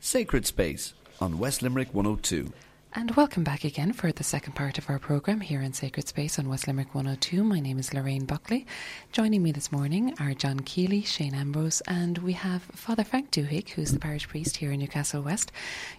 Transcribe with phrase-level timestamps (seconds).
[0.00, 2.52] Sacred Space on West Limerick 102.
[2.94, 6.38] And welcome back again for the second part of our programme here in Sacred Space
[6.38, 7.42] on West Limerick 102.
[7.42, 8.64] My name is Lorraine Buckley.
[9.12, 13.70] Joining me this morning are John Keeley, Shane Ambrose, and we have Father Frank Duhigg,
[13.70, 15.50] who's the parish priest here in Newcastle West.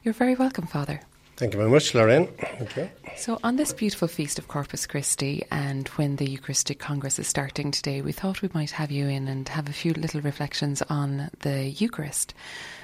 [0.04, 1.02] You're very welcome, Father.
[1.40, 2.28] Thank you very much, Lorraine.
[2.28, 2.90] Thank you.
[3.16, 7.72] So, on this beautiful feast of Corpus Christi, and when the Eucharistic Congress is starting
[7.72, 11.30] today, we thought we might have you in and have a few little reflections on
[11.40, 12.34] the Eucharist.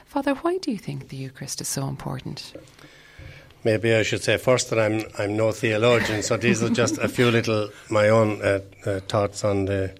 [0.05, 2.53] Father, why do you think the Eucharist is so important?
[3.65, 7.09] Maybe I should say first that I'm I'm no theologian, so these are just a
[7.09, 9.93] few little my own uh, uh, thoughts on the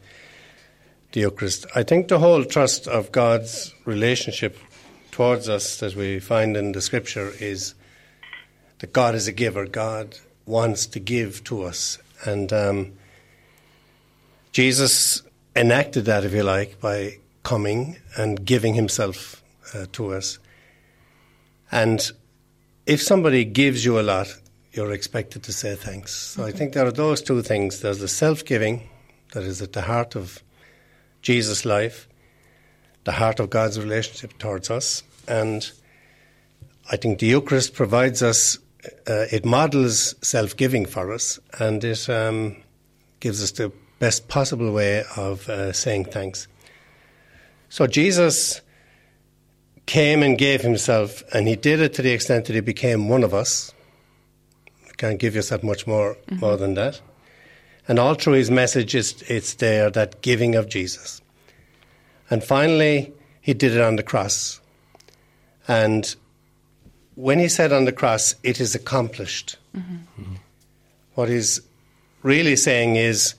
[1.12, 1.66] the Eucharist.
[1.76, 4.58] I think the whole trust of God's relationship
[5.12, 7.76] towards us that we find in the Scripture is
[8.80, 9.66] that God is a giver.
[9.66, 12.94] God wants to give to us, and um,
[14.52, 15.22] Jesus
[15.56, 19.44] enacted that, if you like, by coming and giving Himself
[19.74, 20.40] uh, to us,
[21.72, 22.12] and
[22.86, 24.28] if somebody gives you a lot,
[24.74, 26.14] you're expected to say thanks.
[26.14, 26.50] So mm-hmm.
[26.50, 27.82] I think there are those two things.
[27.82, 28.90] There's the self giving
[29.34, 30.44] that is at the heart of
[31.22, 32.08] Jesus' life,
[33.04, 35.04] the heart of God's relationship towards us.
[35.28, 35.70] And
[36.92, 38.60] I think the Eucharist provides us,
[39.08, 42.56] uh, it models self giving for us, and it um,
[43.20, 46.48] gives us the best possible way of uh, saying thanks.
[47.70, 48.62] So Jesus
[49.86, 53.24] came and gave himself, and he did it to the extent that he became one
[53.24, 53.74] of us.
[54.98, 56.40] Can't give yourself much more mm-hmm.
[56.40, 57.02] more than that.
[57.88, 61.22] And all through his message, it's, it's there that giving of Jesus.
[62.30, 64.60] And finally, he did it on the cross.
[65.68, 66.16] And
[67.16, 69.96] when he said on the cross, it is accomplished, mm-hmm.
[70.22, 70.36] Mm-hmm.
[71.16, 71.62] what he's
[72.24, 73.36] really saying is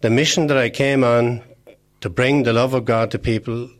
[0.00, 1.42] the mission that I came on
[2.00, 3.70] to bring the love of God to people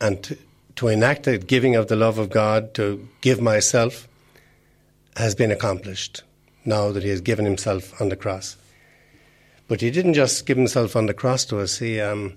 [0.00, 0.38] and to,
[0.76, 4.08] to enact the giving of the love of God, to give myself,
[5.16, 6.22] has been accomplished
[6.64, 8.56] now that He has given Himself on the cross.
[9.68, 11.78] But He didn't just give Himself on the cross to us.
[11.78, 12.34] He um,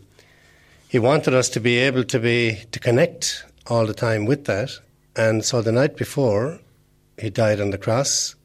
[0.87, 4.71] He wanted us to be able to be to connect all the time with that.
[5.17, 6.59] And so the night before
[7.19, 8.35] He died on the cross,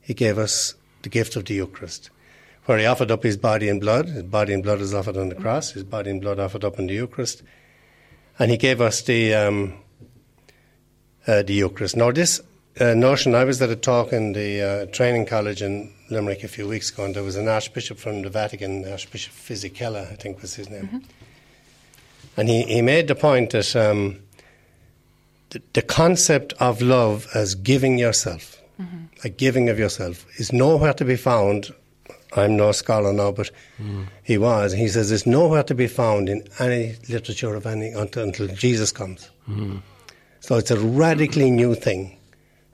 [0.00, 2.10] He gave us the gift of the Eucharist,
[2.66, 4.08] where He offered up His body and blood.
[4.08, 5.72] His body and blood is offered on the cross.
[5.72, 7.42] His body and blood offered up in the Eucharist
[8.38, 9.74] and he gave us the um,
[11.26, 11.96] uh, the Eucharist.
[11.96, 12.40] Now, this
[12.80, 16.48] uh, notion, I was at a talk in the uh, training college in Limerick a
[16.48, 20.42] few weeks ago, and there was an archbishop from the Vatican, Archbishop Fisichella, I think
[20.42, 20.98] was his name, mm-hmm.
[22.36, 24.18] and he, he made the point that um,
[25.52, 29.04] the, the, concept of love as giving yourself, mm-hmm.
[29.24, 31.72] a giving of yourself, is nowhere to be found
[32.34, 34.06] I'm no scholar now, but mm.
[34.22, 34.72] he was.
[34.72, 38.90] He says it's nowhere to be found in any literature of any until, until Jesus
[38.90, 39.30] comes.
[39.48, 39.82] Mm.
[40.40, 42.18] So it's a radically new thing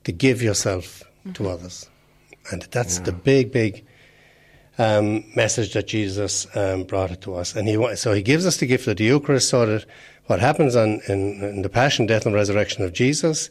[0.04, 1.32] to give yourself mm-hmm.
[1.32, 1.88] to others,
[2.52, 3.04] and that's yeah.
[3.04, 3.84] the big, big
[4.78, 7.56] um, message that Jesus um, brought it to us.
[7.56, 9.86] And he so he gives us the gift of the Eucharist, so that
[10.28, 13.50] what happens on, in, in the passion, death, and resurrection of Jesus,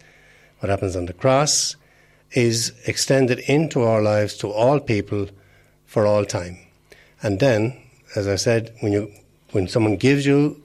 [0.60, 1.76] what happens on the cross,
[2.32, 5.28] is extended into our lives to all people
[5.86, 6.58] for all time.
[7.24, 7.76] And then,
[8.16, 9.12] as I said, when you
[9.52, 10.62] when someone gives you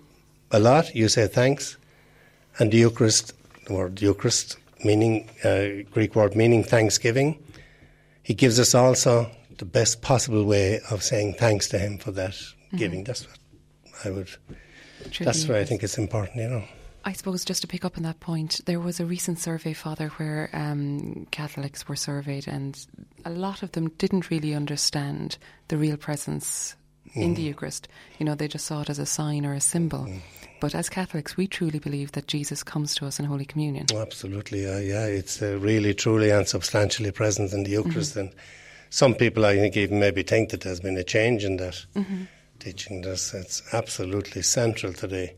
[0.51, 1.77] a lot, you say thanks,
[2.59, 3.33] and the Eucharist,
[3.71, 7.39] or the Eucharist, meaning uh, Greek word meaning thanksgiving,
[8.23, 12.33] he gives us also the best possible way of saying thanks to him for that
[12.33, 12.77] mm-hmm.
[12.77, 13.05] giving.
[13.05, 13.39] That's what
[14.05, 14.29] I would.
[15.21, 16.65] That's why I think it's important, you know.
[17.05, 20.09] I suppose just to pick up on that point, there was a recent survey, Father,
[20.09, 22.79] where um, Catholics were surveyed, and
[23.25, 25.37] a lot of them didn't really understand
[25.69, 26.77] the real presence
[27.17, 27.23] mm.
[27.23, 27.47] in the mm.
[27.47, 27.89] Eucharist.
[28.19, 30.05] You know, they just saw it as a sign or a symbol.
[30.05, 30.21] Mm.
[30.61, 33.87] But as Catholics, we truly believe that Jesus comes to us in Holy Communion.
[33.93, 35.07] Absolutely, uh, yeah.
[35.07, 38.13] It's uh, really, truly, and substantially present in the Eucharist.
[38.13, 38.21] Mm-hmm.
[38.21, 38.35] And
[38.91, 42.25] some people, I think, even maybe think that there's been a change in that mm-hmm.
[42.63, 43.03] Teaching.
[43.03, 45.35] This it's absolutely central today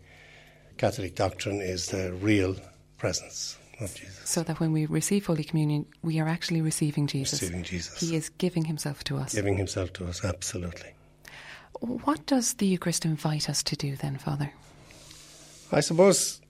[0.77, 2.57] Catholic doctrine is the real
[2.99, 4.29] presence of Jesus.
[4.29, 7.41] So that when we receive Holy Communion, we are actually receiving Jesus.
[7.41, 8.01] Receiving Jesus.
[8.01, 9.35] He is giving himself to us.
[9.35, 10.91] Giving himself to us, absolutely.
[11.81, 14.53] What does the Eucharist invite us to do then, Father?
[15.73, 16.41] I suppose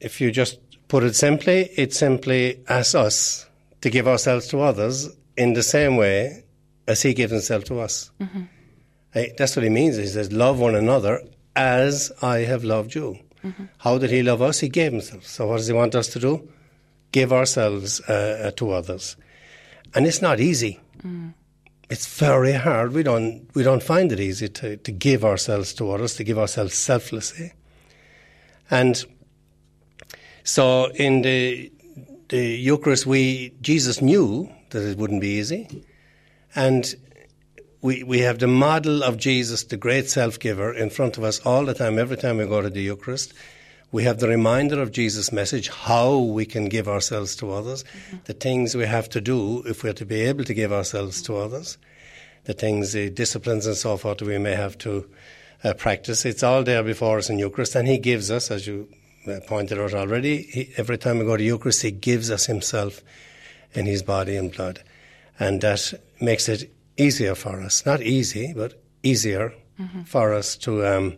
[0.00, 0.58] if you just
[0.88, 3.46] put it simply, it simply asks us
[3.80, 6.44] to give ourselves to others in the same way
[6.86, 8.10] as He gives Himself to us.
[8.20, 8.42] Mm-hmm.
[9.14, 9.96] That's what He means.
[9.96, 11.22] He says, Love one another
[11.56, 13.18] as I have loved you.
[13.44, 13.64] Mm-hmm.
[13.78, 14.60] How did he love us?
[14.60, 15.26] He gave himself.
[15.26, 16.48] So what does he want us to do?
[17.12, 19.16] Give ourselves uh, uh, to others.
[19.94, 20.80] And it's not easy.
[21.02, 21.34] Mm.
[21.90, 22.92] It's very hard.
[22.92, 26.38] We don't we don't find it easy to, to give ourselves to others, to give
[26.38, 27.52] ourselves selflessly.
[28.70, 29.04] And
[30.44, 31.72] So in the
[32.28, 35.84] the Eucharist, we Jesus knew that it wouldn't be easy,
[36.54, 36.94] and
[37.84, 41.38] we we have the model of Jesus, the great self giver, in front of us
[41.40, 41.98] all the time.
[41.98, 43.34] Every time we go to the Eucharist,
[43.92, 48.16] we have the reminder of Jesus' message, how we can give ourselves to others, mm-hmm.
[48.24, 51.36] the things we have to do if we're to be able to give ourselves to
[51.36, 51.76] others,
[52.44, 55.06] the things, the disciplines and so forth we may have to
[55.62, 56.24] uh, practice.
[56.24, 58.88] It's all there before us in Eucharist, and He gives us, as you
[59.26, 63.02] uh, pointed out already, he, every time we go to Eucharist, He gives us Himself
[63.74, 64.82] in His body and blood.
[65.38, 67.84] And that makes it easier for us.
[67.84, 70.02] Not easy, but easier mm-hmm.
[70.02, 70.86] for us to.
[70.86, 71.16] Um,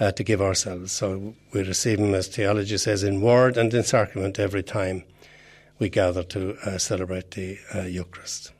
[0.00, 0.90] uh, to give ourselves.
[0.90, 5.04] So we receive Him, as theology says, in word and in sacrament every time
[5.78, 8.52] we gather to uh, celebrate the uh, Eucharist.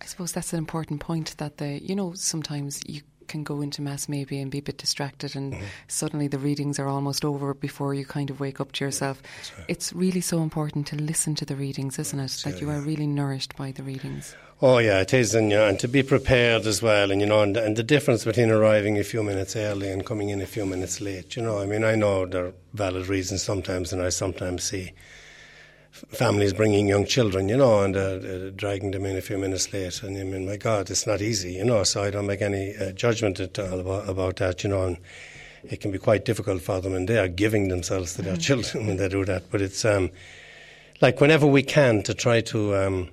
[0.00, 3.82] I suppose that's an important point that the you know sometimes you can go into
[3.82, 5.64] mass maybe and be a bit distracted and mm-hmm.
[5.88, 9.22] suddenly the readings are almost over before you kind of wake up to yourself.
[9.56, 9.66] Right.
[9.68, 12.26] It's really so important to listen to the readings, isn't it?
[12.44, 14.34] that you are really nourished by the readings.
[14.62, 17.26] Oh yeah, it is, and, you know, and to be prepared as well, and you
[17.26, 20.46] know, and, and the difference between arriving a few minutes early and coming in a
[20.46, 21.36] few minutes late.
[21.36, 24.92] You know, I mean, I know there are valid reasons sometimes, and I sometimes see
[26.08, 29.72] families bringing young children, you know, and uh, uh, dragging them in a few minutes
[29.72, 30.02] late.
[30.02, 31.84] And I mean, my God, it's not easy, you know.
[31.84, 34.84] So I don't make any uh, judgment at all about, about that, you know.
[34.84, 34.98] And
[35.64, 38.40] it can be quite difficult for them, and they are giving themselves to their mm-hmm.
[38.40, 39.50] children when they do that.
[39.50, 40.10] But it's um,
[41.00, 43.10] like whenever we can to try to um,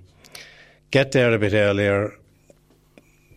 [0.92, 2.16] get there a bit earlier,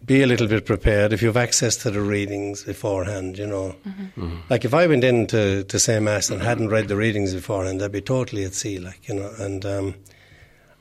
[0.06, 3.74] be a little bit prepared if you have access to the readings beforehand, you know.
[3.86, 4.20] Mm-hmm.
[4.20, 4.36] Mm-hmm.
[4.48, 7.82] Like if I went in to, to say Mass and hadn't read the readings beforehand,
[7.82, 9.32] I'd be totally at sea, like, you know.
[9.38, 9.94] And um,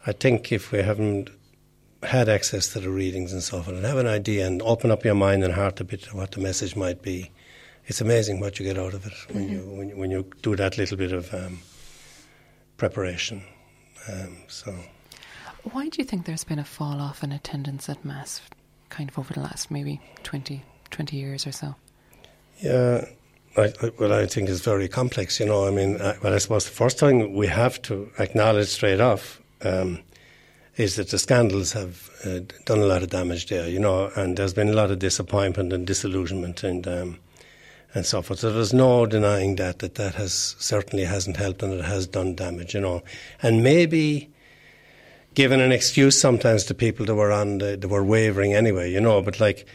[0.05, 1.31] I think if we haven't
[2.03, 5.03] had access to the readings and so forth and have an idea and open up
[5.03, 7.31] your mind and heart a bit to what the message might be,
[7.87, 9.35] it's amazing what you get out of it mm-hmm.
[9.35, 11.59] when, you, when, you, when you do that little bit of um,
[12.77, 13.43] preparation.
[14.07, 14.75] Um, so.
[15.63, 18.39] Why do you think there's been a fall off in attendance at Mass
[18.89, 21.75] kind of over the last maybe 20, 20 years or so?
[22.59, 23.05] Yeah,
[23.57, 25.39] I, I, well, I think it's very complex.
[25.39, 28.67] You know, I mean, I, well, I suppose the first thing we have to acknowledge
[28.67, 29.99] straight off um,
[30.77, 33.67] is that the scandals have uh, done a lot of damage there.
[33.67, 36.87] You know, and there's been a lot of disappointment and disillusionment and.
[36.87, 37.19] Um,
[37.95, 38.41] and so forth.
[38.41, 42.35] So there's no denying that that that has certainly hasn't helped and it has done
[42.35, 43.01] damage, you know.
[43.41, 44.29] And maybe
[45.35, 49.01] given an excuse sometimes to people that were on the, that were wavering anyway, you
[49.01, 49.21] know.
[49.21, 49.67] But like,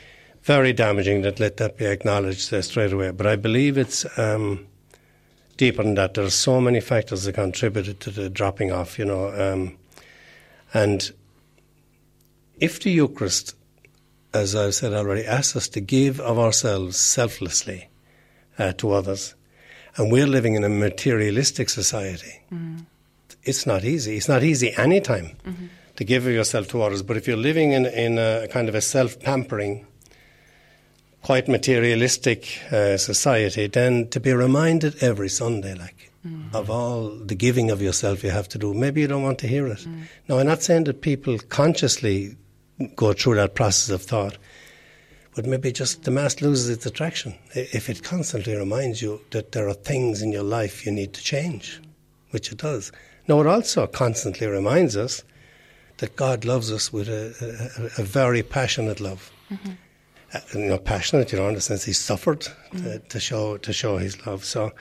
[0.43, 3.11] very damaging that let that be acknowledged uh, straight away.
[3.11, 4.67] But I believe it's um,
[5.59, 6.15] deeper than that.
[6.15, 9.29] There are so many factors that contributed to the dropping off, you know.
[9.29, 9.77] Um,
[10.73, 11.13] and
[12.59, 13.55] if the Eucharist,
[14.33, 17.89] as I've said already, asks us to give of ourselves selflessly
[18.59, 19.35] uh, to others,
[19.97, 22.41] and we're living in a materialistic society.
[22.53, 22.87] Mm
[23.45, 24.17] it's not easy.
[24.17, 25.67] It's not easy anytime mm-hmm.
[25.97, 27.03] to give yourself to others.
[27.03, 29.87] But if you're living in, in a kind of a self pampering,
[31.23, 36.55] quite materialistic uh, society, then to be reminded every Sunday, like, mm-hmm.
[36.55, 39.47] of all the giving of yourself you have to do, maybe you don't want to
[39.47, 39.79] hear it.
[39.79, 40.03] Mm-hmm.
[40.29, 42.37] Now, I'm not saying that people consciously
[42.97, 44.39] go through that process of thought,
[45.35, 49.69] but maybe just the Mass loses its attraction if it constantly reminds you that there
[49.69, 51.81] are things in your life you need to change,
[52.31, 52.91] which it does.
[53.31, 55.23] Now, it also constantly reminds us
[55.99, 57.33] that God loves us with a,
[57.97, 59.31] a, a very passionate love.
[59.53, 59.71] Mm-hmm.
[60.35, 62.83] Uh, you know, passionate, you know, in the sense He suffered mm-hmm.
[62.83, 64.45] to, to, show to show His love.
[64.45, 64.73] So,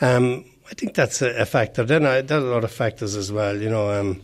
[0.00, 1.82] um, I think that's a, a factor.
[1.82, 3.60] Then I, there are a lot of factors as well.
[3.60, 4.22] You know, um,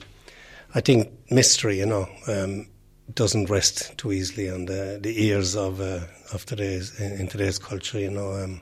[0.76, 2.68] I think mystery, you know, um,
[3.12, 7.58] doesn't rest too easily on the, the ears of uh, of today's in, in, today's
[7.58, 7.98] culture.
[7.98, 8.60] You know, um,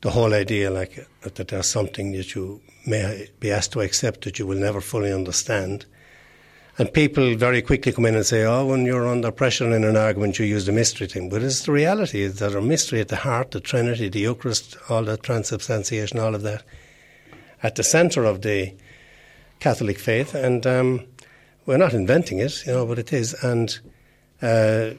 [0.00, 4.38] the whole idea, like that there's something that you may be asked to accept that
[4.38, 5.86] you will never fully understand.
[6.78, 9.96] And people very quickly come in and say, oh, when you're under pressure in an
[9.96, 11.28] argument, you use the mystery thing.
[11.28, 15.04] But it's the reality that a mystery at the heart, the Trinity, the Eucharist, all
[15.04, 16.62] that transubstantiation, all of that,
[17.62, 18.74] at the centre of the
[19.60, 20.34] Catholic faith.
[20.34, 21.06] And um,
[21.66, 23.34] we're not inventing it, you know, but it is.
[23.44, 23.78] And
[24.40, 24.92] uh,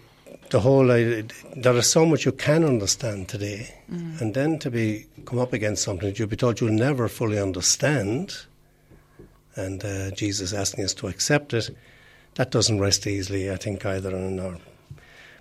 [0.53, 1.23] the whole uh,
[1.55, 4.21] there is so much you can understand today, mm.
[4.21, 7.39] and then to be come up against something that you'll be told you'll never fully
[7.39, 8.45] understand,
[9.55, 11.75] and uh, Jesus asking us to accept it,
[12.35, 14.57] that doesn't rest easily, I think, either in our.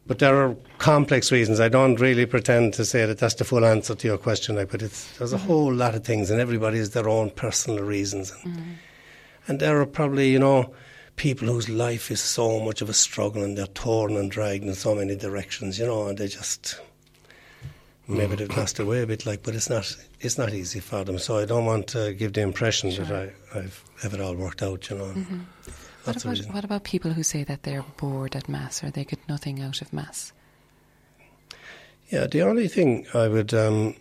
[0.06, 1.60] But there are complex reasons.
[1.60, 4.70] I don't really pretend to say that that's the full answer to your question, like,
[4.70, 5.46] but it's, there's a mm-hmm.
[5.46, 8.32] whole lot of things, and everybody has their own personal reasons.
[8.32, 8.74] And, mm.
[9.46, 10.74] and there are probably, you know,
[11.16, 14.74] people whose life is so much of a struggle and they're torn and dragged in
[14.74, 16.80] so many directions, you know, and they just
[18.08, 21.04] Maybe they've lost their way a bit, like, but it's not it's not easy for
[21.04, 21.18] them.
[21.18, 24.62] So I don't want to give the impression that I, I've have it all worked
[24.62, 24.90] out.
[24.90, 25.04] You know.
[25.04, 25.38] Mm-hmm.
[26.04, 29.20] What about, what about people who say that they're bored at Mass or they get
[29.28, 30.32] nothing out of Mass?
[32.08, 33.94] Yeah, the only thing I would um,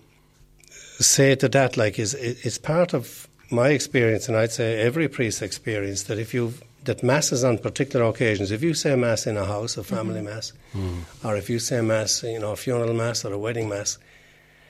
[1.00, 5.08] say to that, like, is it, it's part of my experience, and I'd say every
[5.10, 9.38] priest's experience, that if you that masses on particular occasions, if you say mass in
[9.38, 10.26] a house, a family mm-hmm.
[10.26, 11.04] mass, mm.
[11.24, 13.98] or if you say mass, you know, a funeral mass or a wedding mass,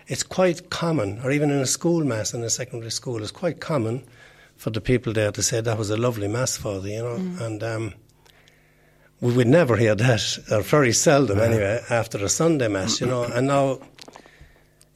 [0.07, 3.61] it's quite common, or even in a school mass in a secondary school, it's quite
[3.61, 4.03] common
[4.57, 7.17] for the people there to say that was a lovely mass for you, you know,
[7.17, 7.41] mm.
[7.41, 7.63] and.
[7.63, 7.93] Um,
[9.21, 13.23] we would never hear that, or very seldom anyway, after a Sunday Mass, you know.
[13.23, 13.79] And now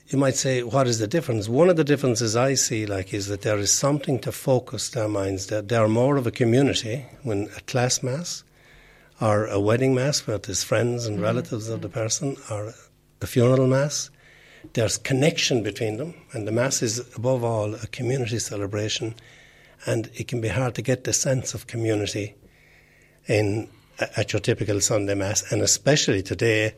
[0.07, 1.49] you might say, what is the difference?
[1.49, 5.07] One of the differences I see, like, is that there is something to focus their
[5.07, 8.43] minds, that they are more of a community when a class Mass
[9.19, 11.25] or a wedding Mass where there's friends and mm-hmm.
[11.25, 11.99] relatives of the mm-hmm.
[11.99, 12.73] person or
[13.21, 14.11] a funeral Mass.
[14.73, 19.15] There's connection between them, and the Mass is above all a community celebration,
[19.87, 22.35] and it can be hard to get the sense of community
[23.27, 23.69] in
[24.17, 26.73] at your typical Sunday Mass, and especially today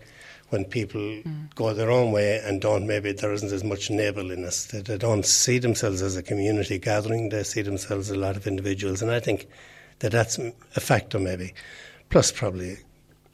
[0.50, 1.22] when people
[1.56, 4.66] go their own way and don't maybe there isn't as much neighbourliness.
[4.66, 7.30] They, they don't see themselves as a community gathering.
[7.30, 9.48] They see themselves as a lot of individuals, and I think
[10.00, 11.54] that that's a factor maybe.
[12.10, 12.78] Plus, probably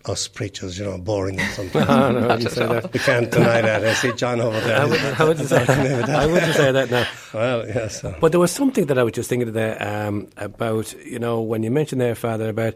[0.05, 1.87] us preachers, you know, boring them sometimes.
[1.87, 2.91] No, no, I wouldn't say that.
[2.91, 3.85] we can't deny that.
[3.85, 4.81] I see John over there.
[4.81, 6.09] I wouldn't, I wouldn't say that.
[6.09, 7.07] I wouldn't say that now.
[7.33, 8.01] Well, yes.
[8.01, 11.39] so- But there was something that I was just thinking there um, about, you know,
[11.41, 12.73] when you mentioned there, Father, about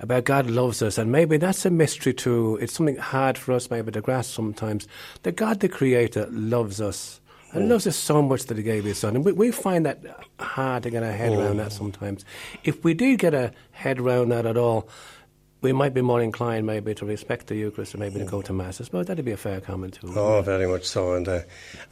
[0.00, 2.58] about God loves us, and maybe that's a mystery too.
[2.60, 4.88] It's something hard for us maybe to grasp sometimes.
[5.22, 7.20] That God, the Creator, loves us.
[7.52, 7.70] And mm.
[7.70, 9.16] loves us so much that he gave his son.
[9.16, 9.98] And we, we find that
[10.38, 11.78] hard to get our head around that mm.
[11.78, 12.24] sometimes.
[12.62, 14.88] If we do get a head around that at all,
[15.60, 18.30] we might be more inclined maybe to respect the Eucharist and maybe to mm.
[18.30, 18.80] go to Mass.
[18.80, 20.12] I suppose that'd be a fair comment too.
[20.16, 21.40] Oh, very much so, and uh,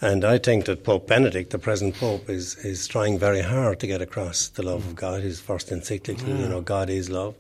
[0.01, 3.87] and I think that Pope Benedict, the present Pope, is is trying very hard to
[3.87, 5.23] get across the love of God.
[5.23, 7.35] His first encyclical, you know, God is love,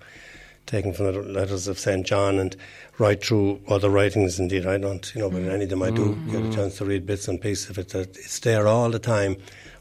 [0.69, 2.55] taken from the letters of Saint John, and
[2.99, 4.39] right through other writings.
[4.39, 6.85] Indeed, I don't, you know, but any of them I do get a chance to
[6.85, 7.89] read bits and pieces of it.
[7.89, 9.37] That it's there all the time,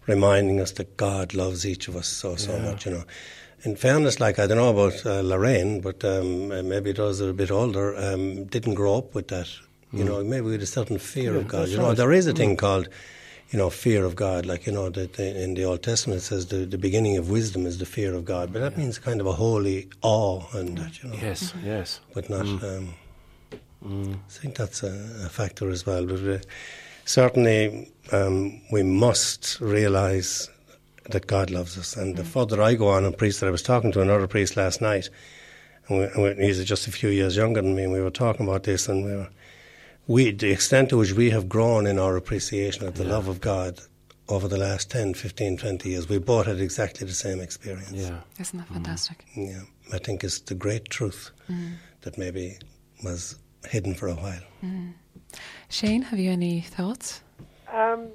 [0.07, 3.03] reminding us that God loves each of us so so much, you know.
[3.63, 7.27] In fairness, like I don't know about uh, Lorraine, but um, uh, maybe those that
[7.27, 9.49] are a bit older um, didn't grow up with that.
[9.93, 11.69] You know, maybe with a certain fear of God.
[11.69, 11.97] You know, right.
[11.97, 12.89] there is a thing called,
[13.51, 14.45] you know, fear of God.
[14.45, 17.65] Like you know, that in the Old Testament it says the, the beginning of wisdom
[17.65, 21.01] is the fear of God, but that means kind of a holy awe and that,
[21.03, 21.99] you know, Yes, yes.
[22.13, 22.45] but not.
[22.45, 22.93] Um,
[23.85, 24.89] I think that's a,
[25.25, 26.05] a factor as well.
[26.05, 26.39] But uh,
[27.05, 30.49] certainly, um, we must realise
[31.09, 31.95] that God loves us.
[31.95, 34.81] And the further I go on in that I was talking to another priest last
[34.81, 35.09] night,
[35.87, 38.09] and, we, and we, he's just a few years younger than me, and we were
[38.09, 39.29] talking about this, and we were,
[40.07, 43.41] we, the extent to which we have grown in our appreciation of the love of
[43.41, 43.79] God
[44.29, 47.91] over the last 10, 15, 20 years, we both had exactly the same experience.
[47.91, 48.19] Yeah.
[48.39, 49.25] Isn't that fantastic?
[49.31, 49.45] Mm-hmm.
[49.45, 49.61] Yeah,
[49.93, 51.73] I think it's the great truth mm.
[52.01, 52.57] that maybe
[53.03, 53.37] was
[53.69, 54.41] hidden for a while.
[54.63, 54.93] Mm.
[55.69, 57.21] Shane, have you any thoughts?
[57.71, 58.07] Um,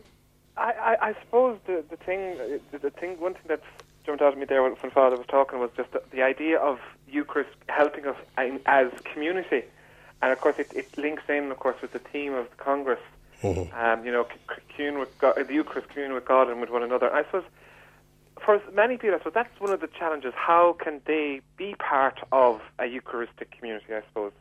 [0.57, 2.37] I, I, I suppose the the thing,
[2.71, 3.63] the, the thing, one thing that
[4.05, 6.59] jumped out at me there when, when Father was talking was just the, the idea
[6.59, 9.65] of Eucharist helping us in, as community,
[10.23, 13.01] and of course it, it links in, of course, with the theme of the Congress.
[13.45, 14.27] Um, you know,
[14.75, 17.13] commune with God, the Eucharist, commune with God and with one another.
[17.13, 17.45] I suppose
[18.41, 20.33] for many people, I suppose that's one of the challenges.
[20.37, 23.95] How can they be part of a Eucharistic community?
[23.95, 24.33] I suppose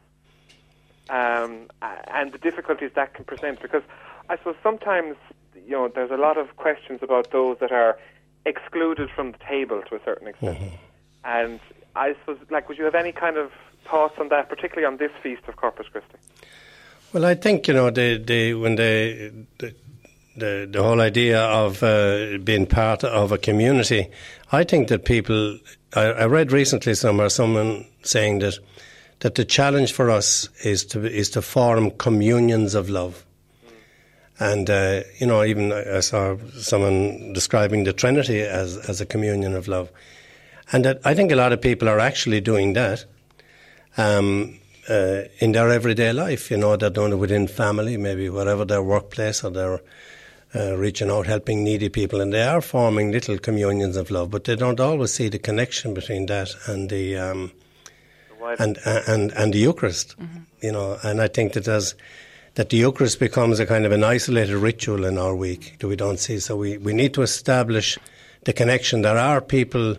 [1.11, 3.61] um, and the difficulties that can present.
[3.61, 3.83] Because
[4.29, 5.17] I suppose sometimes
[5.55, 7.97] you know there's a lot of questions about those that are
[8.45, 10.57] excluded from the table to a certain extent.
[11.23, 11.59] And
[11.95, 13.51] I suppose, like, would you have any kind of
[13.89, 16.17] thoughts on that, particularly on this feast of Corpus Christi?
[17.13, 19.75] Well, I think you know they when they the,
[20.37, 24.07] the the whole idea of uh, being part of a community.
[24.51, 25.59] I think that people.
[25.93, 28.57] I, I read recently somewhere someone saying that
[29.19, 33.25] that the challenge for us is to is to form communions of love.
[34.39, 39.05] And uh, you know, even I I saw someone describing the Trinity as as a
[39.05, 39.91] communion of love,
[40.71, 43.03] and that I think a lot of people are actually doing that
[43.97, 46.51] um, uh, in their everyday life.
[46.51, 49.81] You know, they're doing it within family, maybe wherever their workplace, or they're
[50.55, 54.31] uh, reaching out, helping needy people, and they are forming little communions of love.
[54.31, 57.51] But they don't always see the connection between that and the um,
[58.39, 60.15] The and and and the Eucharist.
[60.61, 61.95] You know, and I think that as
[62.55, 65.95] that the Eucharist becomes a kind of an isolated ritual in our week that we
[65.95, 66.39] don't see.
[66.39, 67.97] So we, we need to establish
[68.43, 69.03] the connection.
[69.03, 69.95] There are people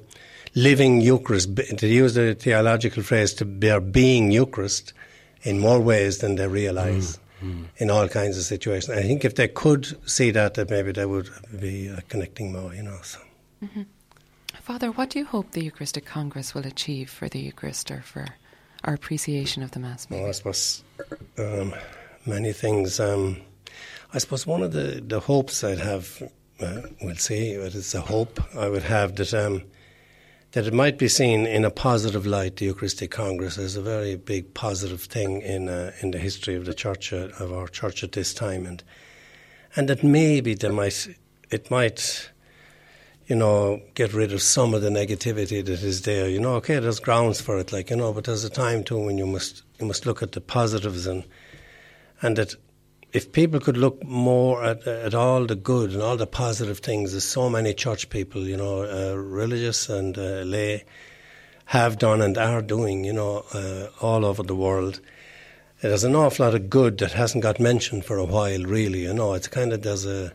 [0.54, 4.92] living Eucharist, to use the theological phrase, to they are being Eucharist
[5.42, 7.18] in more ways than they realize.
[7.78, 8.96] in all kinds of situations.
[8.96, 11.28] I think if they could see that, that maybe they would
[11.58, 12.98] be uh, connecting more, you know.
[13.02, 13.18] So.
[14.60, 18.26] Father, what do you hope the Eucharistic Congress will achieve for the Eucharist or for
[18.84, 20.06] our appreciation of the Mass?
[20.08, 20.84] Well, I suppose
[21.38, 21.74] um,
[22.26, 23.00] many things.
[23.00, 23.38] Um,
[24.14, 26.22] I suppose one of the, the hopes I'd have,
[26.60, 29.62] uh, we'll see, but it's a hope I would have that um,
[30.52, 32.56] that it might be seen in a positive light.
[32.56, 36.64] The Eucharistic Congress is a very big positive thing in uh, in the history of
[36.64, 38.82] the church uh, of our church at this time, and
[39.76, 41.08] and that maybe there might
[41.50, 42.30] it might
[43.26, 46.28] you know, get rid of some of the negativity that is there.
[46.28, 48.98] You know, okay, there's grounds for it, like you know, but there's a time too
[48.98, 51.24] when you must you must look at the positives and
[52.20, 52.54] and that
[53.12, 57.14] if people could look more at at all the good and all the positive things,
[57.14, 60.84] as so many church people, you know, uh, religious and uh, lay,
[61.66, 65.00] have done and are doing, you know, uh, all over the world.
[65.82, 69.02] There's an awful lot of good that hasn't got mentioned for a while, really.
[69.02, 70.32] You know, it's kind of there's a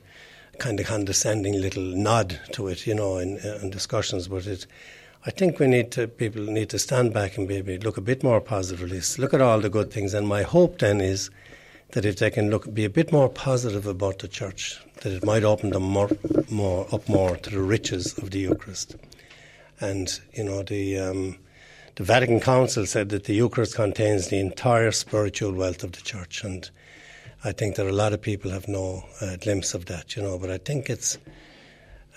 [0.60, 4.28] kind of condescending little nod to it, you know, in, in discussions.
[4.28, 4.68] But it,
[5.26, 8.24] I think we need to people need to stand back and maybe look a bit
[8.24, 9.02] more positively.
[9.18, 11.32] Look at all the good things, and my hope then is
[11.92, 15.26] that if they can look be a bit more positive about the church, that it
[15.26, 16.10] might open them more,
[16.50, 18.96] more up more to the riches of the Eucharist.
[19.80, 21.00] And you know the.
[21.00, 21.38] Um,
[21.98, 26.44] the Vatican Council said that the Eucharist contains the entire spiritual wealth of the Church,
[26.44, 26.70] and
[27.44, 30.38] I think that a lot of people have no uh, glimpse of that, you know.
[30.38, 31.18] But I think it's,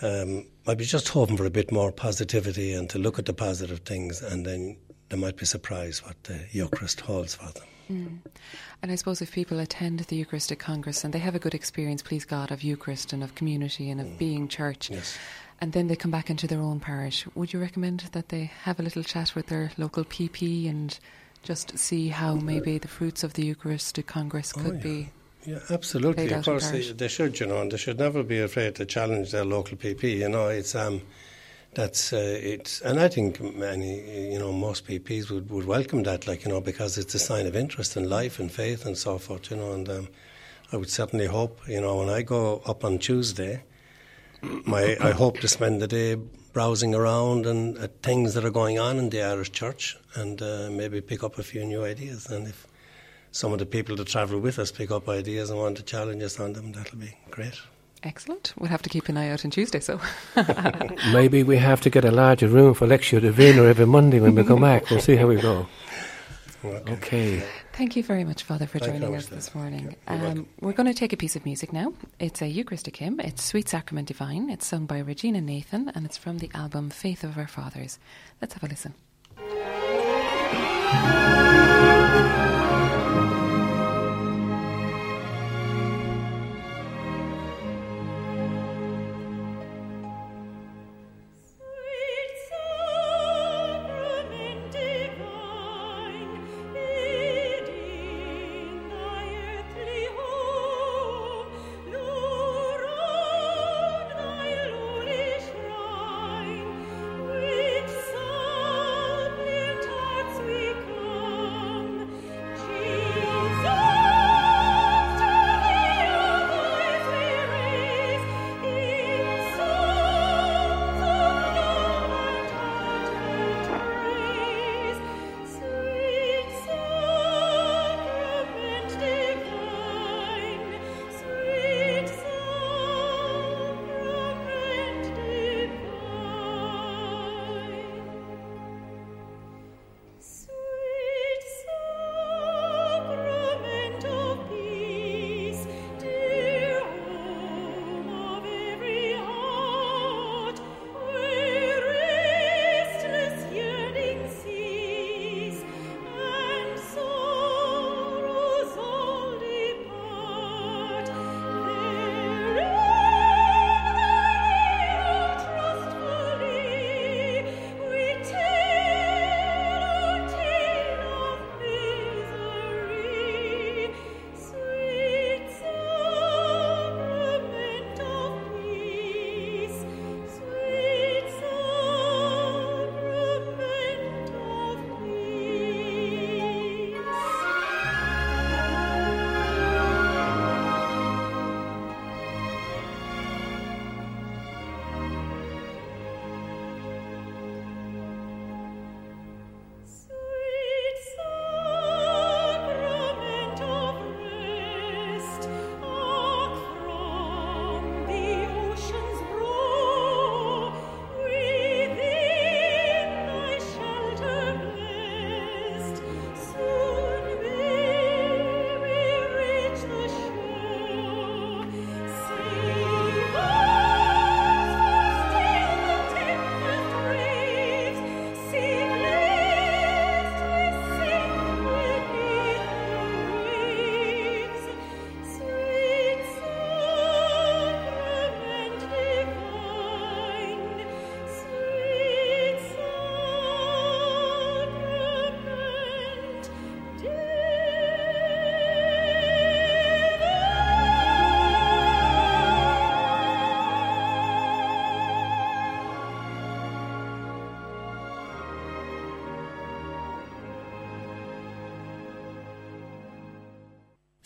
[0.03, 3.33] um, I'd be just hoping for a bit more positivity and to look at the
[3.33, 4.77] positive things, and then
[5.09, 7.65] they might be surprised what the Eucharist holds for them.
[7.90, 8.18] Mm.
[8.82, 12.02] And I suppose if people attend the Eucharistic Congress and they have a good experience,
[12.02, 14.18] please God, of Eucharist and of community and of Mm.
[14.18, 15.18] being church, Yes.
[15.61, 18.78] and then they come back into their own parish, would you recommend that they have
[18.80, 20.99] a little chat with their local PP and
[21.42, 24.80] just see how maybe the fruits of the Eucharistic Congress Oh, could yeah.
[24.82, 25.09] be?
[25.47, 26.30] Yeah, absolutely.
[26.32, 29.30] Of course, they, they should, you know, and they should never be afraid to challenge
[29.32, 30.18] their local PP.
[30.18, 31.00] You know, it's um,
[31.75, 36.27] that's uh, it's, and I think many, you know, most PPs would, would welcome that,
[36.27, 39.18] like you know, because it's a sign of interest in life and faith and so
[39.18, 39.51] forth.
[39.51, 40.09] You know, and um,
[40.73, 43.62] I would certainly hope, you know, when I go up on Tuesday,
[44.42, 46.16] my I hope to spend the day
[46.53, 50.68] browsing around and at things that are going on in the Irish Church, and uh,
[50.73, 52.27] maybe pick up a few new ideas.
[52.27, 52.66] And if
[53.31, 56.23] some of the people that travel with us pick up ideas and want to challenge
[56.25, 57.61] us on them, that'll be great.
[58.03, 58.55] Excellent.
[58.59, 60.01] We'll have to keep an eye out on Tuesday, so.
[61.13, 64.45] Maybe we have to get a larger room for Lectio Divina every Monday when we
[64.45, 64.89] come back.
[64.91, 65.67] We'll see how we go.
[66.65, 66.93] Okay.
[66.93, 67.43] Okay.
[67.73, 69.97] Thank you very much, Father, for Thank joining us much, this morning.
[70.07, 71.95] Thank Um, we're going to take a piece of music now.
[72.19, 73.21] It's a Eucharistic hymn.
[73.21, 74.51] It's Sweet Sacrament Divine.
[74.51, 77.99] It's sung by Regina Nathan, and it's from the album Faith of Our Fathers.
[78.41, 78.95] Let's have a listen.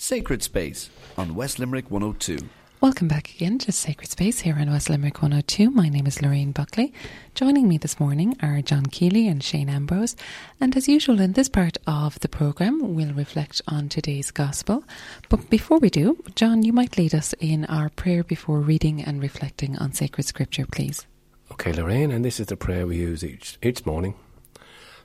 [0.05, 2.37] Sacred Space on West Limerick 102.
[2.83, 5.71] Welcome back again to Sacred Space here on West Limerick 102.
[5.71, 6.93] My name is Lorraine Buckley.
[7.35, 10.15] Joining me this morning are John Keeley and Shane Ambrose.
[10.61, 14.85] And as usual, in this part of the programme, we'll reflect on today's Gospel.
[15.31, 19.23] But before we do, John, you might lead us in our prayer before reading and
[19.23, 21.07] reflecting on sacred scripture, please.
[21.51, 24.17] Okay, Lorraine, and this is the prayer we use each, each morning.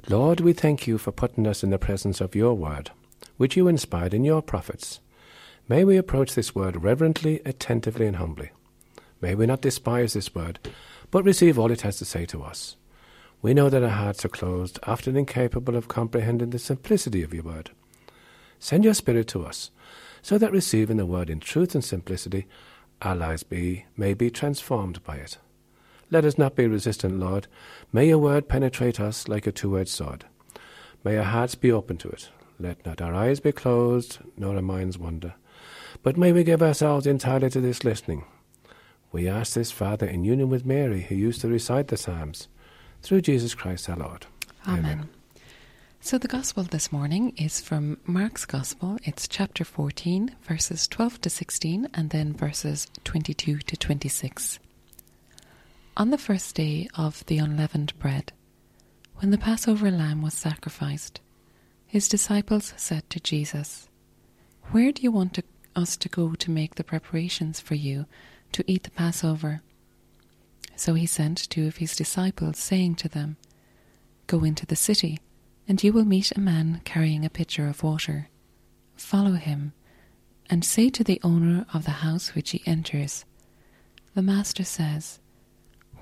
[0.10, 2.92] Lord, we thank you for putting us in the presence of your word,
[3.38, 5.00] which you inspired in your prophets.
[5.68, 8.52] May we approach this word reverently, attentively, and humbly.
[9.22, 10.60] May we not despise this word,
[11.12, 12.76] but receive all it has to say to us.
[13.42, 17.44] We know that our hearts are closed, often incapable of comprehending the simplicity of your
[17.44, 17.72] word.
[18.60, 19.72] Send your Spirit to us,
[20.22, 22.48] so that receiving the word in truth and simplicity,
[23.02, 25.38] our lives be, may be transformed by it.
[26.12, 27.48] Let us not be resistant, Lord.
[27.94, 30.26] May your word penetrate us like a two edged sword.
[31.04, 32.30] May our hearts be open to it.
[32.60, 35.36] Let not our eyes be closed, nor our minds wander.
[36.04, 38.26] But may we give ourselves entirely to this listening.
[39.12, 42.48] We ask this, Father, in union with Mary, who used to recite the Psalms,
[43.02, 44.26] through Jesus Christ our Lord.
[44.68, 45.10] Amen.
[46.02, 48.98] So the Gospel this morning is from Mark's Gospel.
[49.04, 54.60] It's chapter 14, verses 12 to 16, and then verses 22 to 26.
[55.98, 58.32] On the first day of the unleavened bread,
[59.18, 61.20] when the Passover lamb was sacrificed,
[61.90, 63.90] his disciples said to Jesus,
[64.70, 65.44] Where do you want to,
[65.76, 68.06] us to go to make the preparations for you
[68.52, 69.64] to eat the Passover?
[70.76, 73.38] So he sent two of his disciples, saying to them,
[74.28, 75.18] Go into the city,
[75.68, 78.30] and you will meet a man carrying a pitcher of water.
[78.96, 79.74] Follow him,
[80.48, 83.26] and say to the owner of the house which he enters,
[84.14, 85.20] The Master says,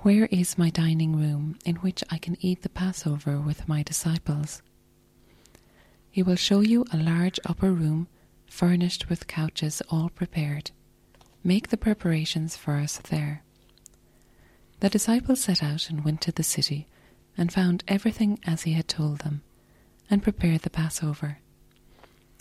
[0.02, 4.60] Where is my dining room in which I can eat the Passover with my disciples?
[6.10, 8.08] He will show you a large upper room
[8.46, 10.70] furnished with couches all prepared.
[11.44, 13.42] Make the preparations for us there.
[14.80, 16.86] The disciples set out and went to the city
[17.36, 19.42] and found everything as he had told them
[20.10, 21.38] and prepared the Passover.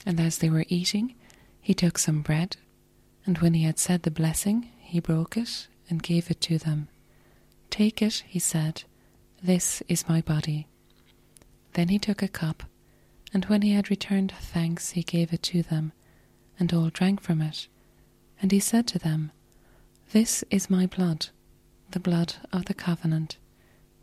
[0.06, 1.16] And as they were eating,
[1.62, 2.58] he took some bread,
[3.26, 6.88] and when he had said the blessing, he broke it and gave it to them.
[7.70, 8.84] Take it, he said,
[9.44, 10.68] this is my body.
[11.74, 12.64] Then he took a cup,
[13.34, 15.92] and when he had returned thanks, he gave it to them,
[16.60, 17.68] and all drank from it.
[18.42, 19.32] And he said to them,
[20.12, 21.28] This is my blood,
[21.92, 23.38] the blood of the covenant,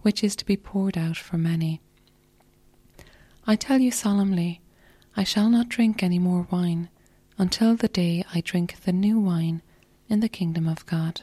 [0.03, 1.81] which is to be poured out for many.
[3.47, 4.61] I tell you solemnly,
[5.17, 6.89] I shall not drink any more wine
[7.39, 9.63] until the day I drink the new wine
[10.09, 11.23] in the kingdom of God.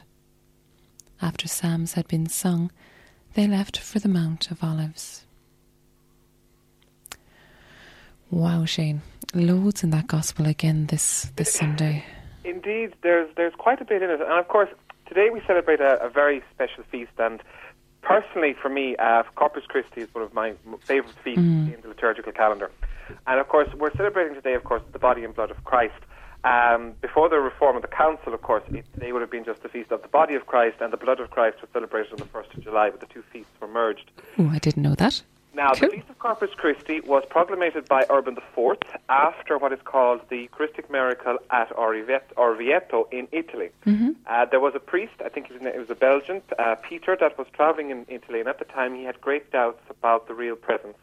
[1.20, 2.70] After psalms had been sung,
[3.34, 5.24] they left for the Mount of Olives.
[8.32, 9.02] Wow, Shane,
[9.34, 12.02] loads in that gospel again this this Sunday.
[12.44, 14.70] Indeed, there's there's quite a bit in it, and of course,
[15.06, 17.12] today we celebrate a, a very special feast.
[17.18, 17.42] And
[18.00, 22.32] personally, for me, uh, Corpus Christi is one of my favourite feasts in the liturgical
[22.32, 22.70] calendar.
[23.26, 26.02] And of course, we're celebrating today, of course, the body and blood of Christ.
[26.42, 29.62] Um, before the reform of the council, of course, it, they would have been just
[29.62, 32.18] the feast of the body of Christ, and the blood of Christ was celebrated on
[32.18, 34.10] the first of July, but the two feasts were merged.
[34.38, 35.22] Oh, I didn't know that.
[35.54, 38.78] Now, the Feast of Corpus Christi was proclamated by Urban IV
[39.10, 43.68] after what is called the Eucharistic miracle at Orvieto, in Italy.
[44.26, 47.46] Uh, there was a priest, I think it was a Belgian, uh, Peter, that was
[47.52, 50.96] traveling in Italy, and at the time he had great doubts about the real presence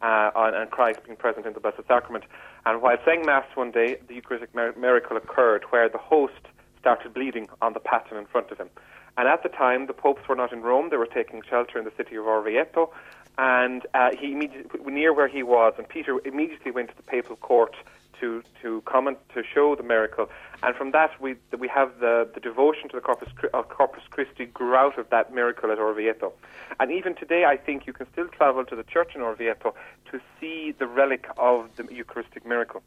[0.00, 2.24] uh, on, and Christ being present in the Blessed Sacrament.
[2.66, 6.46] And while saying Mass one day, the Eucharistic miracle occurred where the host
[6.78, 8.70] started bleeding on the paten in front of him.
[9.18, 11.84] And at the time, the popes were not in Rome; they were taking shelter in
[11.84, 12.90] the city of Orvieto.
[13.36, 17.36] And uh, he immediately, near where he was, and Peter immediately went to the papal
[17.36, 17.74] court
[18.20, 20.28] to to comment to show the miracle.
[20.62, 23.28] And from that, we we have the, the devotion to the Corpus,
[23.68, 26.32] Corpus Christi grew out of that miracle at Orvieto.
[26.80, 29.74] And even today, I think you can still travel to the church in Orvieto
[30.10, 32.82] to see the relic of the Eucharistic miracle.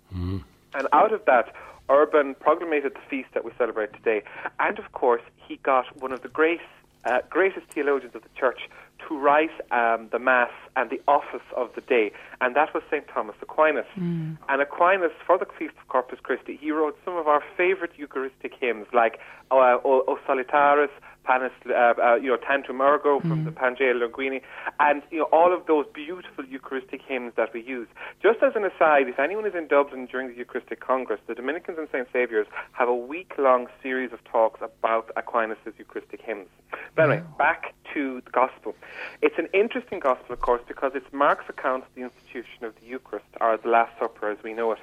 [0.74, 1.54] And out of that,
[1.92, 4.24] Urban proclamated the feast that we celebrate today.
[4.60, 6.62] And of course, he got one of the great,
[7.06, 8.70] uh, greatest theologians of the church
[9.08, 13.08] to write um, the Mass and the office of the day, and that was St.
[13.08, 13.86] Thomas Aquinas.
[14.48, 18.54] And Aquinas, for the Feast of Corpus Christi, he wrote some of our favorite Eucharistic
[18.60, 20.92] hymns like uh, O, o Salutaris,
[21.24, 24.40] Panis, uh, uh, you know, Tantum Ergo from the Pange Lingua,
[24.80, 27.88] and you know all of those beautiful Eucharistic hymns that we use.
[28.22, 31.78] Just as an aside, if anyone is in Dublin during the Eucharistic Congress, the Dominicans
[31.78, 36.48] and St Saviour's have a week-long series of talks about Aquinas' Eucharistic hymns.
[36.96, 38.76] But anyway, back to the Gospel.
[39.22, 42.86] It's an interesting Gospel, of course, because it's Mark's account of the institution of the
[42.86, 44.80] Eucharist, or the Last Supper as we know it.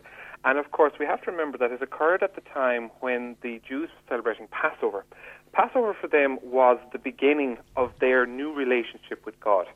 [0.49, 3.61] And of course, we have to remember that it occurred at the time when the
[3.69, 5.05] Jews were celebrating Passover.
[5.53, 9.67] Passover for them was the beginning of their new relationship with God.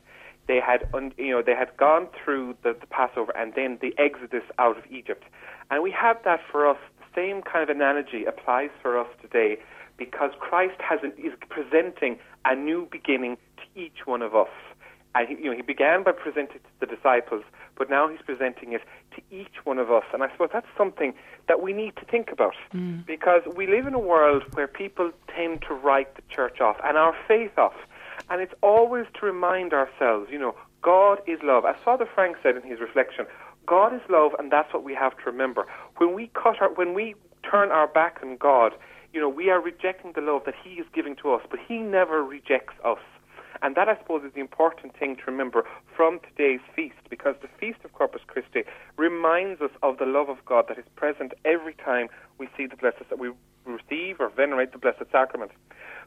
[0.47, 4.41] They had, you know, they had gone through the, the Passover and then the Exodus
[4.57, 5.25] out of Egypt,
[5.69, 6.77] and we have that for us.
[6.97, 9.59] The same kind of analogy applies for us today,
[9.97, 14.49] because Christ has an, is presenting a new beginning to each one of us.
[15.13, 17.43] And he, you know, he began by presenting to the disciples,
[17.77, 18.81] but now he's presenting it
[19.15, 20.03] to each one of us.
[20.13, 21.13] And I suppose that's something
[21.47, 23.05] that we need to think about mm.
[23.05, 26.97] because we live in a world where people tend to write the church off and
[26.97, 27.75] our faith off.
[28.29, 31.65] And it's always to remind ourselves, you know, God is love.
[31.65, 33.25] As Father Frank said in his reflection,
[33.65, 35.65] God is love, and that's what we have to remember.
[35.97, 37.15] When we cut our, when we
[37.49, 38.73] turn our back on God,
[39.13, 41.77] you know, we are rejecting the love that He is giving to us, but He
[41.77, 42.99] never rejects us.
[43.61, 47.47] And that, I suppose, is the important thing to remember from today's feast, because the
[47.59, 48.63] Feast of Corpus Christi
[48.97, 52.75] reminds us of the love of God that is present every time we see the
[52.75, 53.31] blessed, that we
[53.65, 55.51] receive or venerate the Blessed Sacrament.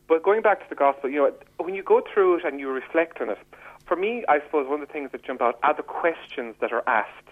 [0.08, 2.68] But going back to the Gospel, you know, when you go through it and you
[2.70, 3.38] reflect on it,
[3.86, 6.72] for me, I suppose one of the things that jump out are the questions that
[6.72, 7.28] are asked.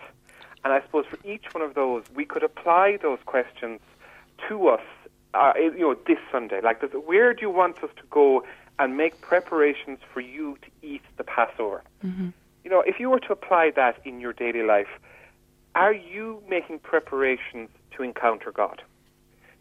[0.65, 3.81] And I suppose for each one of those, we could apply those questions
[4.49, 4.81] to us,
[5.35, 6.61] uh, you know, this Sunday.
[6.63, 8.45] Like, where do you want us to go
[8.79, 11.83] and make preparations for you to eat the Passover?
[12.05, 12.31] Mm-hmm.
[12.65, 14.89] You know, if you were to apply that in your daily life,
[15.75, 18.83] are you making preparations to encounter God?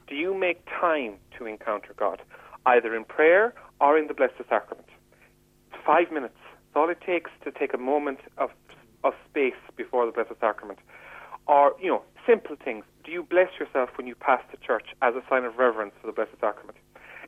[0.08, 2.22] Do you make time to encounter God,
[2.66, 4.88] either in prayer or in the Blessed Sacrament?
[5.86, 6.38] Five minutes.
[6.74, 8.52] That's all it takes to take a moment of,
[9.04, 10.80] of space before the Blessed Sacrament.
[11.48, 12.86] Or, you know, simple things.
[13.04, 16.08] Do you bless yourself when you pass the church as a sign of reverence for
[16.08, 16.78] the Blessed Sacrament?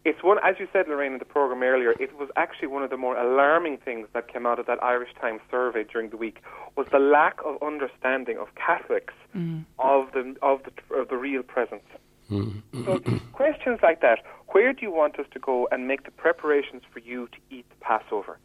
[0.05, 1.95] It's one, as you said, Lorraine, in the program earlier.
[1.99, 5.09] It was actually one of the more alarming things that came out of that Irish
[5.19, 6.43] Times survey during the week
[6.75, 9.65] was the lack of understanding of Catholics mm.
[9.79, 11.89] of the of the of the real presence.
[12.29, 12.61] Mm.
[12.85, 12.99] So
[13.33, 16.99] questions like that: Where do you want us to go and make the preparations for
[16.99, 18.37] you to eat the Passover?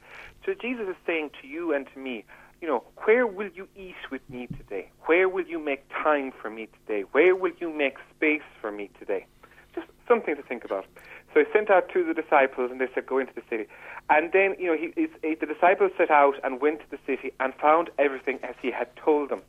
[0.47, 2.25] So Jesus is saying to you and to me,
[2.63, 4.91] you know, where will you eat with me today?
[5.05, 7.03] Where will you make time for me today?
[7.13, 9.27] Where will you make space for me today?
[9.75, 10.87] Just something to think about.
[11.33, 13.67] So he sent out to the disciples, and they said, "Go into the city."
[14.09, 16.99] And then, you know, he, he, he- the disciples set out and went to the
[17.07, 19.43] city and found everything as he had told them.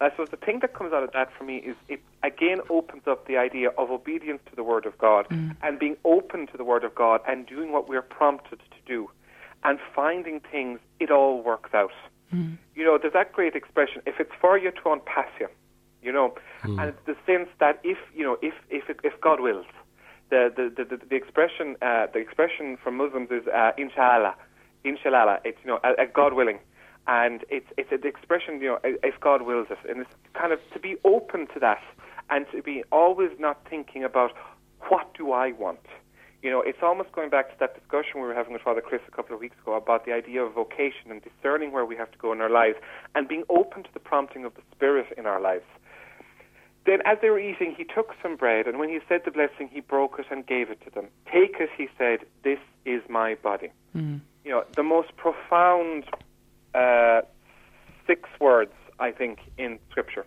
[0.00, 2.60] And I suppose the thing that comes out of that for me is it again
[2.70, 5.56] opens up the idea of obedience to the Word of God mm.
[5.62, 9.10] and being open to the Word of God and doing what we're prompted to do
[9.64, 11.92] and finding things, it all works out.
[12.32, 12.58] Mm.
[12.74, 15.48] You know, there's that great expression, if it's for you, to pass you.
[16.02, 16.80] You know, mm.
[16.80, 19.66] and it's the sense that if, you know, if, if, if God wills,
[20.30, 24.34] the, the, the, the expression, uh, the expression from Muslims is uh, inshallah,
[24.84, 26.58] inshallah, it's, you know, uh, uh, God willing
[27.06, 30.58] and it's it's an expression, you know, if God wills it, and it's kind of
[30.72, 31.82] to be open to that,
[32.30, 34.32] and to be always not thinking about
[34.88, 35.86] what do I want.
[36.42, 39.00] You know, it's almost going back to that discussion we were having with Father Chris
[39.08, 42.10] a couple of weeks ago about the idea of vocation and discerning where we have
[42.12, 42.76] to go in our lives,
[43.14, 45.64] and being open to the prompting of the Spirit in our lives.
[46.86, 49.68] Then, as they were eating, he took some bread, and when he said the blessing,
[49.72, 51.06] he broke it and gave it to them.
[51.30, 53.70] Take it, he said, this is my body.
[53.94, 56.04] You know, the most profound
[56.74, 57.22] uh,
[58.06, 60.26] six words, I think, in Scripture.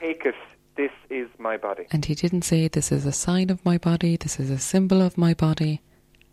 [0.00, 0.34] Take it,
[0.76, 1.86] this is my body.
[1.90, 5.00] And he didn't say, This is a sign of my body, this is a symbol
[5.00, 5.80] of my body.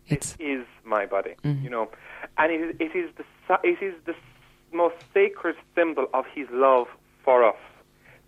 [0.08, 1.90] It's It is my body, you know.
[2.38, 3.24] And it is, it is the
[3.64, 4.16] it is the
[4.74, 6.88] most sacred symbol of His love
[7.24, 7.56] for us.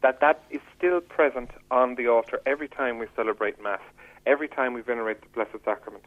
[0.02, 3.82] That that is still present on the altar every time we celebrate Mass,
[4.26, 6.04] every time we venerate the Blessed Sacrament.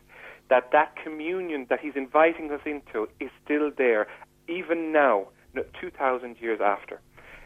[0.48, 4.06] That that communion that He's inviting us into is still there,
[4.46, 5.28] even now,
[5.80, 7.00] two thousand years after.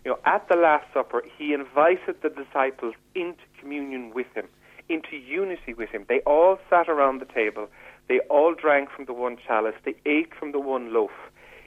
[0.04, 4.48] You know, at the Last Supper, He invited the disciples into communion with Him,
[4.88, 6.04] into unity with Him.
[6.08, 7.68] They all sat around the table.
[8.08, 9.76] They all drank from the one chalice.
[9.84, 11.12] They ate from the one loaf.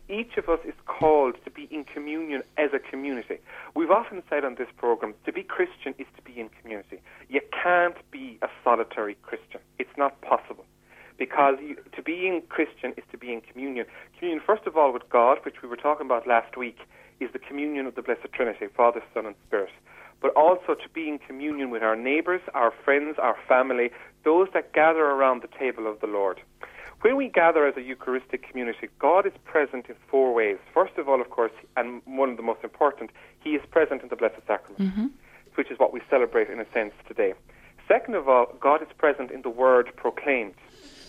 [0.07, 3.39] Each of us is called to be in communion as a community.
[3.75, 7.01] We've often said on this program, to be Christian is to be in community.
[7.27, 9.61] You can't be a solitary Christian.
[9.79, 10.65] It's not possible.
[11.17, 13.87] Because you, to be in Christian is to be in communion.
[14.19, 16.77] Communion, first of all, with God, which we were talking about last week,
[17.19, 19.71] is the communion of the Blessed Trinity, Father, Son, and Spirit.
[20.21, 23.89] But also to be in communion with our neighbours, our friends, our family,
[24.23, 26.41] those that gather around the table of the Lord.
[27.05, 30.57] When we gather as a Eucharistic community, God is present in four ways.
[30.73, 33.11] First of all, of course, and one of the most important,
[33.43, 35.07] He is present in the Blessed Sacrament, mm-hmm.
[35.53, 37.35] which is what we celebrate in a sense today.
[37.87, 40.55] Second of all, God is present in the Word proclaimed.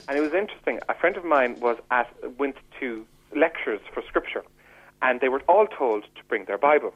[0.06, 0.80] And it was interesting.
[0.90, 4.44] A friend of mine was at went to lectures for Scripture,
[5.00, 6.92] and they were all told to bring their Bible,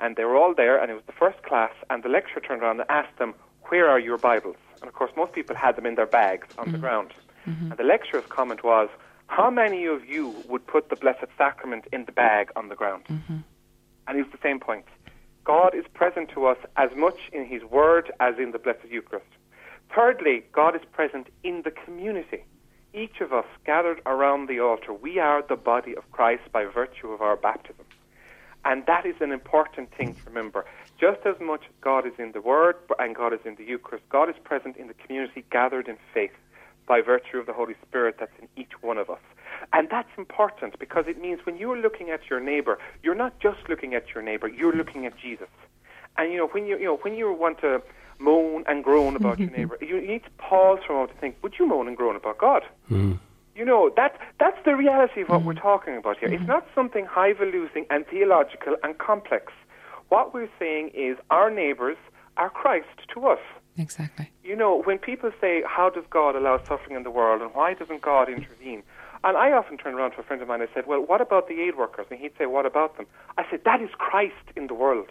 [0.00, 2.62] and they were all there, and it was the first class, and the lecturer turned
[2.62, 3.32] around and asked them,
[3.68, 6.64] "Where are your Bibles?" And of course, most people had them in their bags on
[6.64, 6.80] the mm-hmm.
[6.80, 7.12] ground.
[7.46, 7.70] Mm-hmm.
[7.70, 8.88] And the lecturer's comment was,
[9.26, 13.04] "How many of you would put the Blessed Sacrament in the bag on the ground?"
[13.06, 13.38] Mm-hmm.
[14.06, 14.86] And it's the same point.
[15.44, 19.26] God is present to us as much in His Word as in the Blessed Eucharist.
[19.94, 22.44] Thirdly, God is present in the community.
[22.92, 27.10] Each of us gathered around the altar, we are the body of Christ by virtue
[27.10, 27.84] of our baptism.
[28.64, 30.66] And that is an important thing to remember.
[31.00, 34.08] Just as much as God is in the Word and God is in the Eucharist,
[34.08, 36.32] God is present in the community gathered in faith
[36.90, 39.20] by virtue of the Holy Spirit that's in each one of us.
[39.72, 43.60] And that's important because it means when you're looking at your neighbor, you're not just
[43.68, 45.52] looking at your neighbor, you're looking at Jesus.
[46.18, 47.80] And you know, when you you know when you want to
[48.18, 51.36] moan and groan about your neighbor, you need to pause for a moment to think,
[51.42, 52.62] would you moan and groan about God?
[52.88, 53.12] Hmm.
[53.54, 55.46] You know, that that's the reality of what hmm.
[55.46, 56.28] we're talking about here.
[56.32, 56.56] It's hmm.
[56.56, 59.52] not something highfalutin and theological and complex.
[60.08, 61.98] What we're saying is our neighbors
[62.36, 63.44] are Christ to us.
[63.76, 64.30] Exactly.
[64.44, 67.74] You know, when people say, How does God allow suffering in the world and why
[67.74, 68.82] doesn't God intervene?
[69.22, 71.20] And I often turn around to a friend of mine and I said, Well, what
[71.20, 72.06] about the aid workers?
[72.10, 73.06] And he'd say, What about them?
[73.38, 75.08] I said, That is Christ in the world.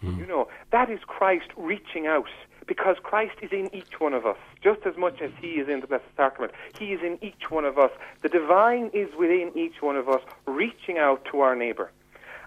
[0.00, 0.18] Hmm.
[0.18, 2.28] You know, that is Christ reaching out
[2.66, 5.80] because Christ is in each one of us, just as much as He is in
[5.80, 6.52] the Blessed Sacrament.
[6.78, 7.92] He is in each one of us.
[8.22, 11.90] The divine is within each one of us, reaching out to our neighbour.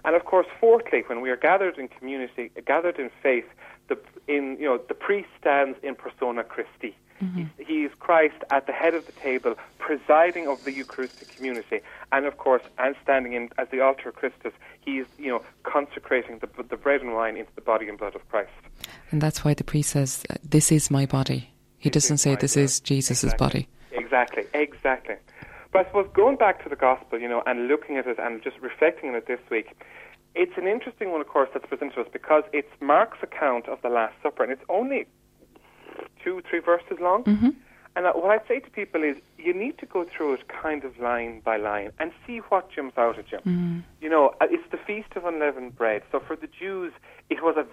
[0.04, 3.46] And of course, fourthly, when we are gathered in community, gathered in faith,
[3.90, 6.96] the in you know the priest stands in persona Christi.
[7.36, 11.80] He, he is Christ at the head of the table, presiding over the Eucharistic community,
[12.12, 14.54] and of course, and standing in as the alter of Christus,
[14.86, 18.14] he is you know consecrating the the bread and wine into the body and blood
[18.14, 18.48] of Christ.
[19.10, 21.50] And that's why the priest says, uh, This is my body.
[21.76, 22.62] He This doesn't say, This blood.
[22.64, 23.46] is Jesus' Exactly.
[23.46, 23.68] body.
[23.92, 25.16] Exactly, exactly.
[25.72, 28.42] But I suppose going back to the gospel, you know, and looking at it and
[28.42, 29.68] just reflecting on it this week,
[30.34, 33.80] it's an interesting one, of course, that's presented to us because it's Mark's account of
[33.82, 35.06] the Last Supper, and it's only
[36.22, 37.24] two, three verses long.
[37.96, 40.84] And uh, what I'd say to people is, you need to go through it kind
[40.84, 43.38] of line by line and see what jumps out at you.
[44.00, 46.02] You know, uh, it's the feast of unleavened bread.
[46.12, 46.92] So for the Jews,
[47.30, 47.66] it was a,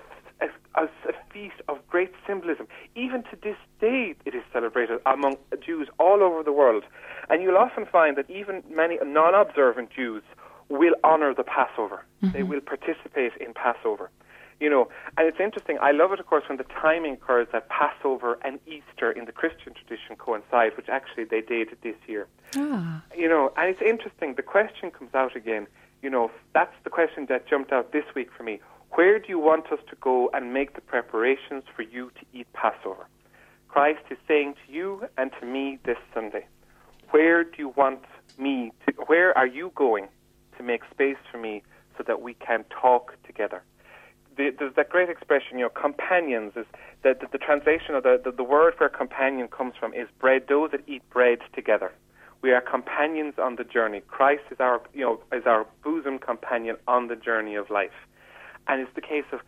[0.44, 0.50] a,
[0.82, 2.68] a, a feast of great symbolism.
[2.96, 6.84] Even to this day, it is celebrated among Jews all over the world.
[7.30, 10.24] And you'll often find that even many non-observant Jews
[10.70, 12.06] will honor the Passover.
[12.22, 14.10] They will participate in Passover.
[14.60, 15.78] You know, and it's interesting.
[15.82, 19.32] I love it, of course, when the timing occurs that Passover and Easter in the
[19.32, 22.28] Christian tradition coincide, which actually they did this year.
[22.56, 24.34] Ah, You know, and it's interesting.
[24.34, 25.68] The question comes out again.
[26.02, 28.60] You know, that's the question that jumped out this week for me.
[28.92, 32.48] Where do you want us to go and make the preparations for you to eat
[32.54, 33.06] Passover?
[33.68, 36.48] Christ is saying to you and to me this Sunday,
[37.12, 38.04] where do you want
[38.40, 40.08] me to, where are you going
[40.58, 41.64] to make space for me
[41.98, 43.64] so that we can talk together?
[44.36, 46.66] The, there's that great expression, you know, companions is
[47.04, 50.44] the, the, the translation of the, the, the word where companion comes from is bread,
[50.48, 51.92] those that eat bread together.
[52.42, 54.02] We are companions on the journey.
[54.08, 57.98] Christ is our, you know, is our bosom companion on the journey of life.
[58.68, 59.40] And it's the case of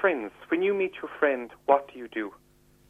[0.00, 0.32] friends.
[0.48, 2.32] When you meet your friend, what do you do?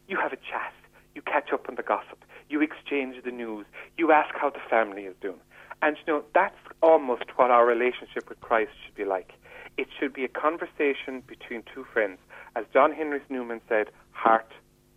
[0.06, 0.72] You have a chat.
[1.14, 2.24] You catch up on the gossip.
[2.48, 3.66] You exchange the news.
[3.96, 5.40] You ask how the family is doing.
[5.82, 9.32] And you know, that's almost what our relationship with Christ should be like.
[9.76, 12.18] It should be a conversation between two friends.
[12.56, 14.50] As John Henry Newman said, heart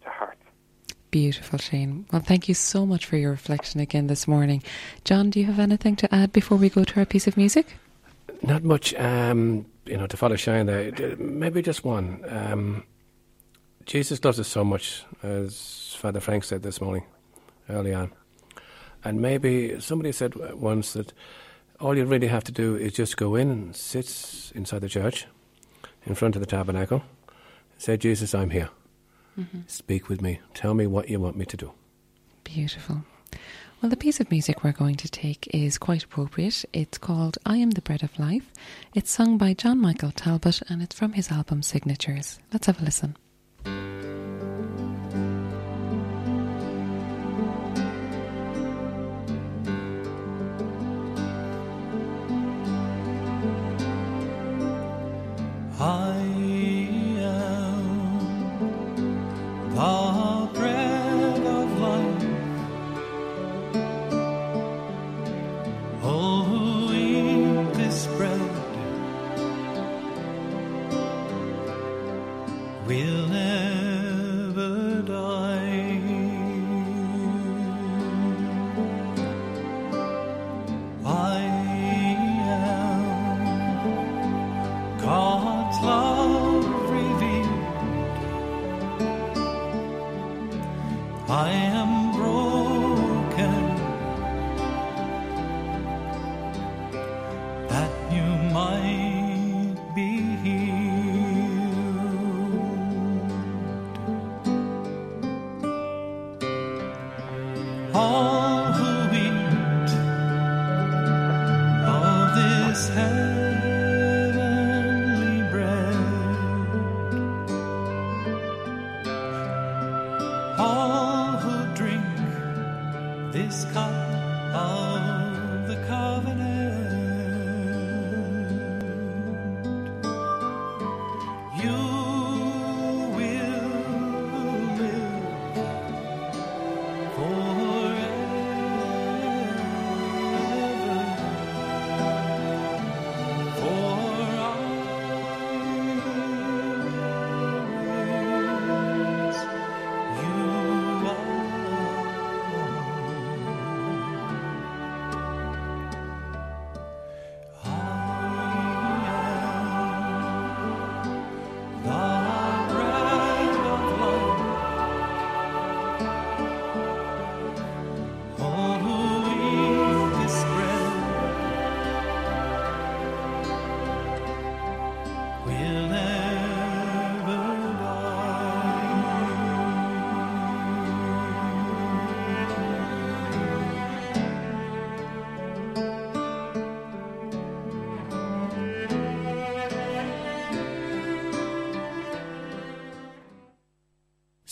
[0.03, 0.37] to heart.
[1.11, 2.05] beautiful, Shane.
[2.11, 4.63] Well, thank you so much for your reflection again this morning.
[5.03, 7.67] John, do you have anything to add before we go to our piece of music?
[8.41, 11.15] Not much, um, you know, to follow Shane there.
[11.17, 12.23] Maybe just one.
[12.27, 12.83] Um,
[13.85, 17.03] Jesus loves us so much, as Father Frank said this morning,
[17.69, 18.11] early on.
[19.03, 21.13] And maybe somebody said once that
[21.79, 25.25] all you really have to do is just go in and sit inside the church,
[26.05, 27.03] in front of the tabernacle,
[27.77, 28.69] say, Jesus, I'm here.
[29.39, 29.61] Mm-hmm.
[29.67, 30.39] Speak with me.
[30.53, 31.71] Tell me what you want me to do.
[32.43, 33.03] Beautiful.
[33.81, 36.65] Well, the piece of music we're going to take is quite appropriate.
[36.71, 38.51] It's called I Am the Bread of Life.
[38.93, 42.39] It's sung by John Michael Talbot and it's from his album Signatures.
[42.53, 43.15] Let's have a listen.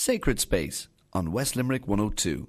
[0.09, 2.47] Sacred Space on West Limerick 102.